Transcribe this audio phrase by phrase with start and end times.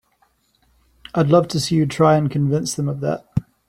[1.13, 3.23] I'd love to see you try and convince them of that!